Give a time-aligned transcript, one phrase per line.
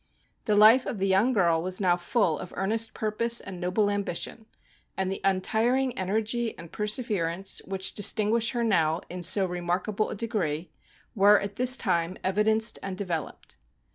[0.45, 4.47] The life of the young girl was now full of earnest purpose and noble ambition,
[4.97, 10.25] and the untiring energy and perseverance which distinguish her now in so remarkable a de
[10.25, 10.71] gree,
[11.13, 13.57] were at this time evidenced and devel oped.